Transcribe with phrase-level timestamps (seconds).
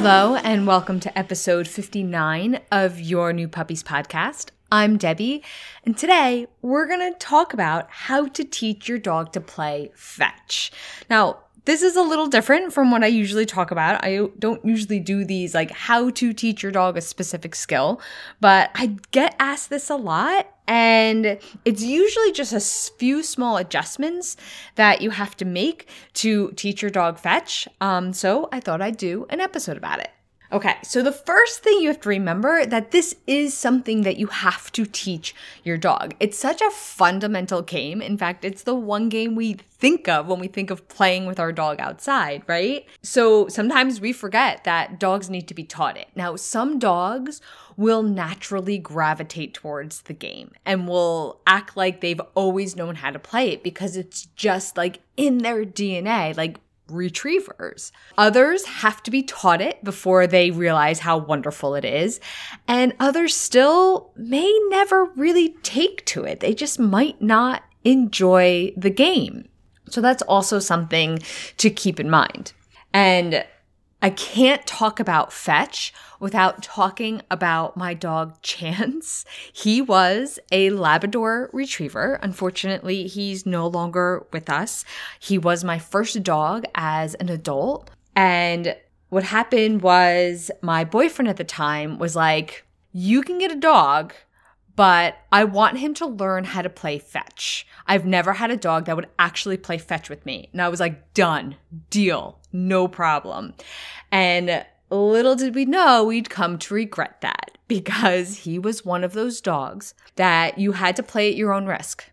[0.00, 4.50] Hello, and welcome to episode 59 of your New Puppies podcast.
[4.70, 5.42] I'm Debbie,
[5.84, 10.70] and today we're going to talk about how to teach your dog to play fetch.
[11.10, 14.04] Now, this is a little different from what I usually talk about.
[14.04, 18.00] I don't usually do these like how to teach your dog a specific skill,
[18.40, 20.46] but I get asked this a lot.
[20.68, 22.60] And it's usually just a
[22.98, 24.36] few small adjustments
[24.74, 27.66] that you have to make to teach your dog fetch.
[27.80, 30.10] Um, so I thought I'd do an episode about it.
[30.50, 34.28] Okay, so the first thing you have to remember that this is something that you
[34.28, 36.14] have to teach your dog.
[36.20, 38.00] It's such a fundamental game.
[38.00, 41.38] In fact, it's the one game we think of when we think of playing with
[41.38, 42.86] our dog outside, right?
[43.02, 46.08] So sometimes we forget that dogs need to be taught it.
[46.16, 47.42] Now, some dogs
[47.76, 53.18] will naturally gravitate towards the game and will act like they've always known how to
[53.18, 56.34] play it because it's just like in their DNA.
[56.36, 56.58] Like
[56.90, 57.92] retrievers.
[58.16, 62.20] Others have to be taught it before they realize how wonderful it is.
[62.66, 66.40] And others still may never really take to it.
[66.40, 69.48] They just might not enjoy the game.
[69.90, 71.20] So that's also something
[71.58, 72.52] to keep in mind.
[72.92, 73.44] And
[74.00, 79.24] I can't talk about Fetch without talking about my dog Chance.
[79.52, 82.18] He was a Labrador retriever.
[82.22, 84.84] Unfortunately, he's no longer with us.
[85.18, 87.90] He was my first dog as an adult.
[88.14, 88.76] And
[89.08, 94.14] what happened was my boyfriend at the time was like, You can get a dog,
[94.78, 97.66] but I want him to learn how to play fetch.
[97.88, 100.50] I've never had a dog that would actually play fetch with me.
[100.52, 101.56] And I was like, done,
[101.90, 103.54] deal, no problem.
[104.12, 109.14] And little did we know we'd come to regret that because he was one of
[109.14, 112.04] those dogs that you had to play at your own risk.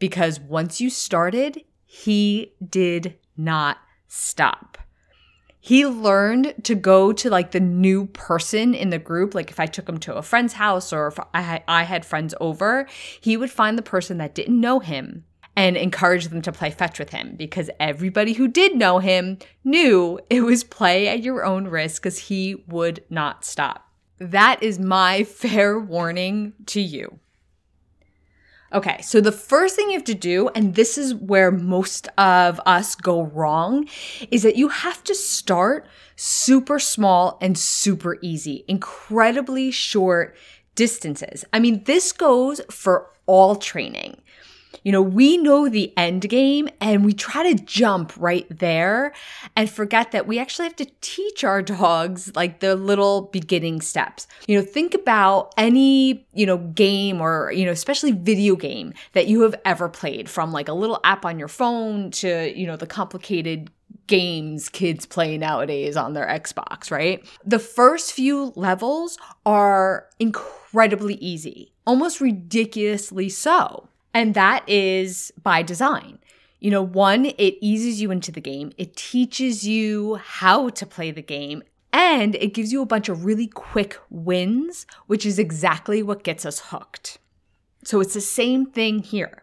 [0.00, 3.78] Because once you started, he did not
[4.08, 4.76] stop
[5.64, 9.32] he learned to go to like the new person in the group.
[9.32, 12.34] Like if I took him to a friend's house or if I I had friends
[12.40, 12.88] over,
[13.20, 15.24] he would find the person that didn't know him
[15.54, 20.18] and encourage them to play fetch with him because everybody who did know him knew
[20.28, 23.88] it was play at your own risk because he would not stop.
[24.18, 27.20] That is my fair warning to you.
[28.72, 32.58] Okay, so the first thing you have to do, and this is where most of
[32.64, 33.86] us go wrong,
[34.30, 40.34] is that you have to start super small and super easy, incredibly short
[40.74, 41.44] distances.
[41.52, 44.21] I mean, this goes for all training.
[44.82, 49.12] You know, we know the end game and we try to jump right there
[49.56, 54.26] and forget that we actually have to teach our dogs like the little beginning steps.
[54.46, 59.26] You know, think about any, you know, game or, you know, especially video game that
[59.26, 62.76] you have ever played from like a little app on your phone to, you know,
[62.76, 63.70] the complicated
[64.06, 67.24] games kids play nowadays on their Xbox, right?
[67.44, 73.88] The first few levels are incredibly easy, almost ridiculously so.
[74.14, 76.18] And that is by design.
[76.60, 81.10] You know, one, it eases you into the game, it teaches you how to play
[81.10, 81.62] the game,
[81.92, 86.46] and it gives you a bunch of really quick wins, which is exactly what gets
[86.46, 87.18] us hooked.
[87.84, 89.42] So it's the same thing here.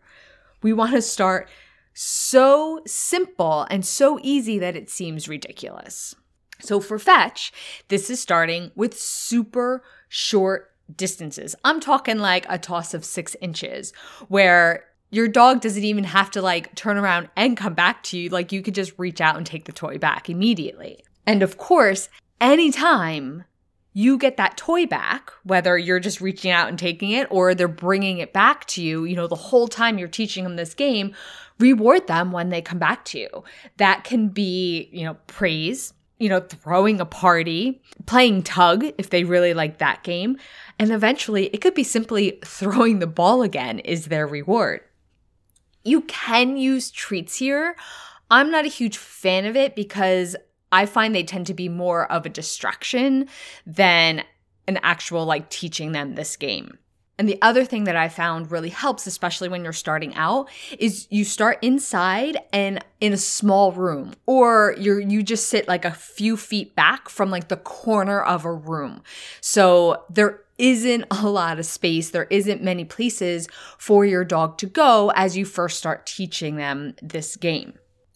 [0.61, 1.49] We want to start
[1.93, 6.15] so simple and so easy that it seems ridiculous.
[6.61, 7.51] So for fetch,
[7.89, 11.55] this is starting with super short distances.
[11.63, 13.93] I'm talking like a toss of six inches
[14.27, 18.29] where your dog doesn't even have to like turn around and come back to you.
[18.29, 21.03] Like you could just reach out and take the toy back immediately.
[21.25, 23.43] And of course, anytime
[23.93, 27.67] you get that toy back, whether you're just reaching out and taking it or they're
[27.67, 31.13] bringing it back to you, you know, the whole time you're teaching them this game,
[31.59, 33.43] reward them when they come back to you.
[33.77, 39.23] That can be, you know, praise, you know, throwing a party, playing tug if they
[39.23, 40.37] really like that game.
[40.77, 44.81] And eventually, it could be simply throwing the ball again is their reward.
[45.83, 47.75] You can use treats here.
[48.29, 50.35] I'm not a huge fan of it because
[50.71, 53.27] I find they tend to be more of a distraction
[53.65, 54.23] than
[54.67, 56.77] an actual like teaching them this game.
[57.19, 60.49] And the other thing that I found really helps, especially when you're starting out,
[60.79, 65.83] is you start inside and in a small room, or you're you just sit like
[65.83, 69.03] a few feet back from like the corner of a room.
[69.41, 72.11] So there isn't a lot of space.
[72.11, 76.95] There isn't many places for your dog to go as you first start teaching them
[77.01, 77.73] this game.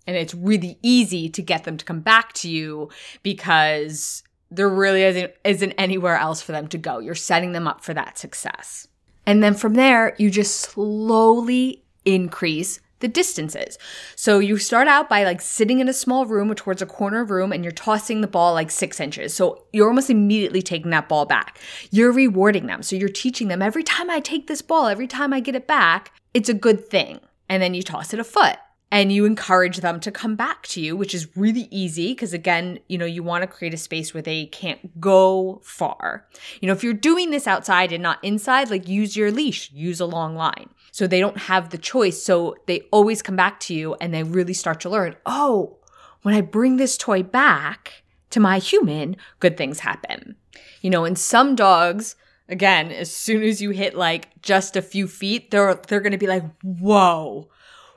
[0.08, 2.90] And it's really easy to get them to come back to you
[3.22, 7.00] because there really isn't, isn't anywhere else for them to go.
[7.00, 8.88] You're setting them up for that success.
[9.26, 13.78] And then from there, you just slowly increase the distances.
[14.16, 17.26] So you start out by like sitting in a small room or towards a corner
[17.26, 19.34] room and you're tossing the ball like six inches.
[19.34, 21.60] So you're almost immediately taking that ball back.
[21.92, 22.82] You're rewarding them.
[22.82, 25.68] So you're teaching them every time I take this ball, every time I get it
[25.68, 27.20] back, it's a good thing.
[27.50, 28.58] And then you toss it a foot
[28.94, 32.78] and you encourage them to come back to you, which is really easy because again,
[32.88, 36.28] you know, you want to create a space where they can't go far.
[36.62, 40.00] You know, if you're doing this outside and not inside, like use your leash, use
[40.00, 40.70] a long line.
[40.92, 42.22] So they don't have the choice.
[42.22, 45.80] So they always come back to you and they really start to learn, oh,
[46.22, 50.36] when I bring this toy back to my human, good things happen.
[50.82, 52.16] You know, and some dogs,
[52.48, 56.28] again, as soon as you hit like just a few feet, they're they're gonna be
[56.28, 57.50] like, whoa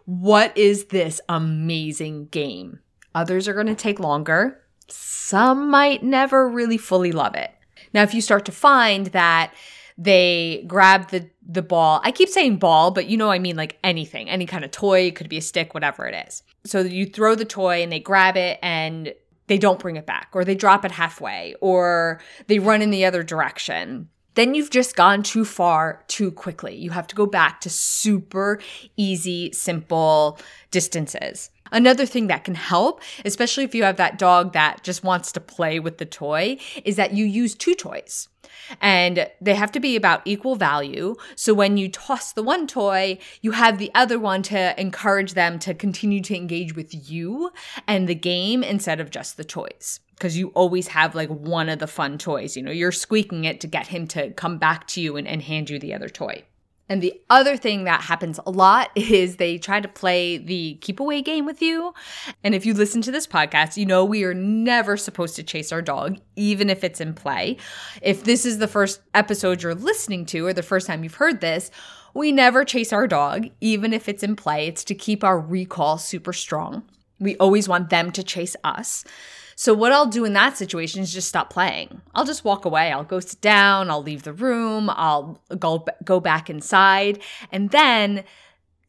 [0.07, 2.81] what is this amazing game?
[3.15, 4.63] Others are going to take longer.
[4.89, 7.51] Some might never really fully love it.
[7.93, 9.53] Now, if you start to find that
[9.99, 12.01] they grab the the ball.
[12.03, 15.07] I keep saying ball, but you know I mean like anything, any kind of toy,
[15.07, 16.43] it could be a stick, whatever it is.
[16.65, 19.15] So you throw the toy and they grab it and
[19.47, 23.05] they don't bring it back or they drop it halfway or they run in the
[23.05, 26.77] other direction then you've just gone too far too quickly.
[26.77, 28.61] You have to go back to super
[28.97, 30.39] easy, simple
[30.71, 31.51] distances.
[31.73, 35.41] Another thing that can help, especially if you have that dog that just wants to
[35.41, 38.29] play with the toy, is that you use two toys.
[38.81, 41.15] And they have to be about equal value.
[41.35, 45.59] So when you toss the one toy, you have the other one to encourage them
[45.61, 47.51] to continue to engage with you
[47.87, 51.79] and the game instead of just the toys because you always have like one of
[51.79, 52.57] the fun toys.
[52.57, 55.43] You know, you're squeaking it to get him to come back to you and, and
[55.43, 56.45] hand you the other toy.
[56.89, 61.01] And the other thing that happens a lot is they try to play the keep
[61.01, 61.95] away game with you.
[62.45, 65.73] And if you listen to this podcast, you know we are never supposed to chase
[65.73, 67.57] our dog, even if it's in play.
[68.03, 71.41] If this is the first episode you're listening to or the first time you've heard
[71.41, 71.71] this,
[72.15, 74.67] we never chase our dog, even if it's in play.
[74.69, 76.83] It's to keep our recall super strong.
[77.19, 79.05] We always want them to chase us.
[79.59, 82.03] So what I'll do in that situation is just stop playing.
[82.15, 82.93] I'll just walk away.
[82.93, 87.21] I'll go sit down, I'll leave the room, I'll go go back inside,
[87.51, 88.25] and then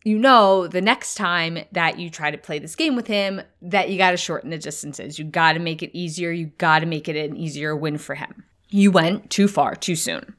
[0.03, 3.89] you know the next time that you try to play this game with him that
[3.89, 5.17] you got to shorten the distances.
[5.17, 6.31] You got to make it easier.
[6.31, 8.43] You got to make it an easier win for him.
[8.69, 10.35] You went too far too soon.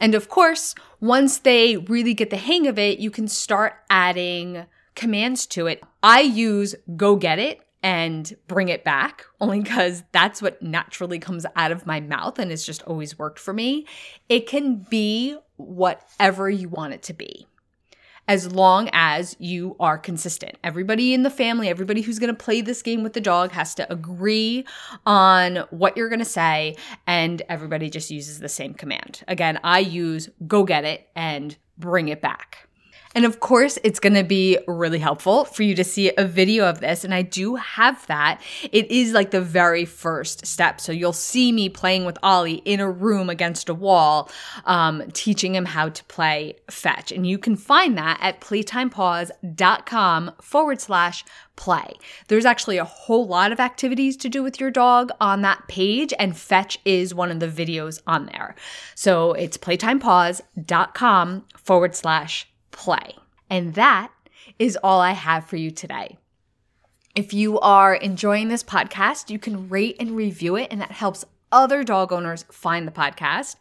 [0.00, 4.66] And of course, once they really get the hang of it, you can start adding
[4.96, 5.80] commands to it.
[6.02, 11.46] I use go get it and bring it back only because that's what naturally comes
[11.56, 13.86] out of my mouth and it's just always worked for me.
[14.28, 17.46] It can be whatever you want it to be
[18.30, 20.56] as long as you are consistent.
[20.62, 23.74] Everybody in the family, everybody who's going to play this game with the dog has
[23.74, 24.64] to agree
[25.04, 26.76] on what you're going to say,
[27.08, 29.24] and everybody just uses the same command.
[29.26, 32.68] Again, I use go get it and bring it back.
[33.14, 36.68] And of course, it's going to be really helpful for you to see a video
[36.68, 37.02] of this.
[37.02, 38.40] And I do have that.
[38.70, 40.80] It is like the very first step.
[40.80, 44.30] So you'll see me playing with Ollie in a room against a wall,
[44.64, 47.10] um, teaching him how to play fetch.
[47.10, 51.24] And you can find that at playtimepaws.com forward slash
[51.56, 51.94] play.
[52.28, 56.14] There's actually a whole lot of activities to do with your dog on that page,
[56.18, 58.54] and fetch is one of the videos on there.
[58.94, 62.46] So it's playtimepaws.com forward slash
[62.80, 63.14] play.
[63.50, 64.10] And that
[64.58, 66.16] is all I have for you today.
[67.14, 71.26] If you are enjoying this podcast, you can rate and review it, and that helps
[71.52, 73.56] other dog owners find the podcast.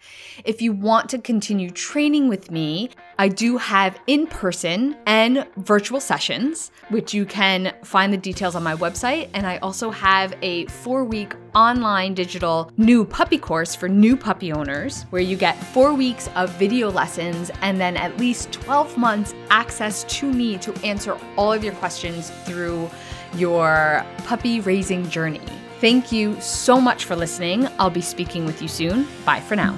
[0.46, 6.00] If you want to continue training with me, I do have in person and virtual
[6.00, 9.29] sessions, which you can find the details on my website.
[9.34, 14.51] And I also have a four week online digital new puppy course for new puppy
[14.53, 19.34] owners, where you get four weeks of video lessons and then at least 12 months
[19.50, 22.89] access to me to answer all of your questions through
[23.36, 25.41] your puppy raising journey.
[25.79, 27.67] Thank you so much for listening.
[27.79, 29.07] I'll be speaking with you soon.
[29.25, 29.77] Bye for now.